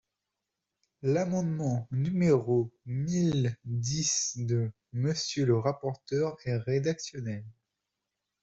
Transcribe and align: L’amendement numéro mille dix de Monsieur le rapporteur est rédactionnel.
L’amendement 1.03 1.87
numéro 1.91 2.71
mille 2.87 3.55
dix 3.65 4.33
de 4.37 4.71
Monsieur 4.93 5.45
le 5.45 5.55
rapporteur 5.59 6.37
est 6.45 6.57
rédactionnel. 6.57 7.45